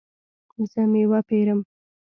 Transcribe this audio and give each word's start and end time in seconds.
زه 0.71 0.81
میوه 0.91 1.19
پیرم 1.29 1.59